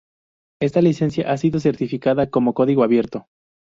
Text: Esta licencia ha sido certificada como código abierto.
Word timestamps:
Esta 0.59 0.81
licencia 0.81 1.31
ha 1.31 1.37
sido 1.37 1.59
certificada 1.59 2.27
como 2.27 2.55
código 2.55 2.83
abierto. 2.83 3.27